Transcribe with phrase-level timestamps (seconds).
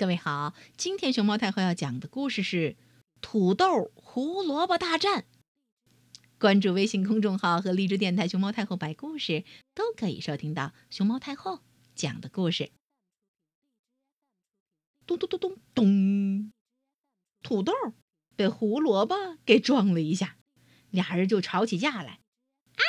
[0.00, 2.70] 各位好，今天熊猫太后要讲的故事是
[3.20, 5.20] 《土豆胡萝卜大战》。
[6.38, 9.44] 关注微信公众号和荔枝电台“熊猫太后”摆故事，
[9.74, 11.60] 都可以收听到熊猫太后
[11.94, 12.72] 讲的故事。
[15.06, 16.50] 咚咚咚咚咚，
[17.42, 17.74] 土豆
[18.34, 19.14] 被胡萝卜
[19.44, 20.38] 给撞了一下，
[20.88, 22.20] 俩人就吵起架来。
[22.76, 22.82] 啊！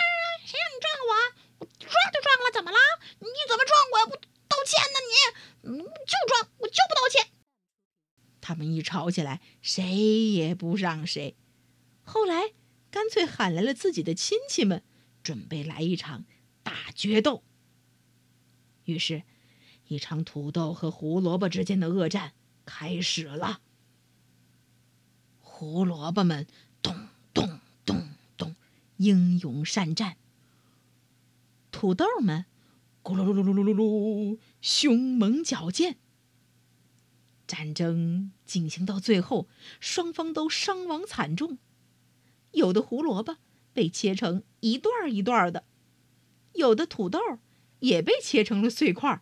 [0.45, 1.11] 谁让你撞我？
[1.59, 2.77] 我撞就撞了，怎么了？
[3.19, 4.05] 你怎么撞我呀？
[4.05, 4.15] 我
[4.47, 5.13] 道歉呢，你
[5.63, 6.49] 嗯，就撞。
[8.51, 11.37] 他们一吵起来，谁也不让谁。
[12.03, 12.51] 后来
[12.89, 14.83] 干脆喊来了自己的亲戚们，
[15.23, 16.25] 准备来一场
[16.61, 17.43] 大决斗。
[18.83, 19.23] 于是，
[19.87, 22.33] 一场土豆和胡萝卜之间的恶战
[22.65, 23.61] 开始了。
[25.39, 26.45] 胡萝卜们
[26.81, 28.53] 咚咚咚咚，
[28.97, 30.15] 英勇善战；
[31.71, 32.43] 土豆们
[33.01, 35.95] 咕噜噜噜噜噜噜，凶猛矫健。
[37.51, 39.49] 战争进行到最后，
[39.81, 41.57] 双方都伤亡惨重，
[42.51, 43.35] 有的胡萝卜
[43.73, 45.65] 被切成一段一段的，
[46.53, 47.19] 有的土豆
[47.79, 49.21] 也被切成了碎块。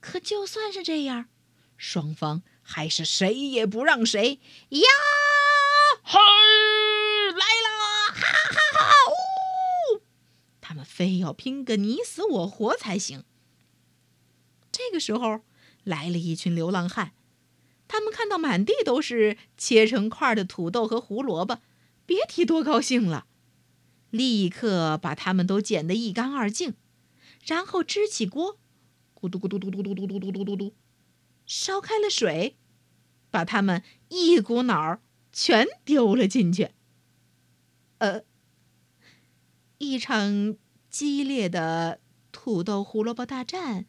[0.00, 1.28] 可就算是这样，
[1.76, 4.88] 双方还是谁也不让谁呀！
[6.02, 8.14] 嘿，来了！
[8.14, 8.84] 哈哈哈！
[9.92, 10.00] 呜，
[10.62, 13.24] 他们非要拼个你死我活才行。
[14.72, 15.42] 这个时候。
[15.86, 17.12] 来了一群流浪汉，
[17.86, 21.60] 他们看到满地都是切成块的土豆和胡萝卜，
[22.04, 23.26] 别提多高兴了。
[24.10, 26.74] 立刻把他们都捡得一干二净，
[27.44, 28.58] 然后支起锅，
[29.14, 30.74] 咕嘟咕嘟嘟嘟嘟嘟嘟嘟嘟嘟，
[31.46, 32.56] 烧开了水，
[33.30, 35.00] 把他们一股脑儿
[35.32, 36.70] 全丢了进去。
[37.98, 38.22] 呃，
[39.78, 40.56] 一场
[40.90, 42.00] 激烈的
[42.32, 43.86] 土豆胡萝卜大战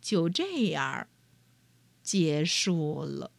[0.00, 1.06] 就这样。
[2.02, 3.30] 结束了。